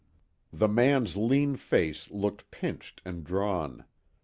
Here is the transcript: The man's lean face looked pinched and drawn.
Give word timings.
The 0.51 0.67
man's 0.67 1.15
lean 1.15 1.55
face 1.57 2.09
looked 2.09 2.49
pinched 2.49 3.03
and 3.05 3.23
drawn. 3.23 3.85